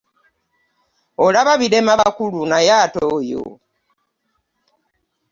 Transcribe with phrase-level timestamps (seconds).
[1.25, 3.43] Olaba birema bakulu naye ate oyo!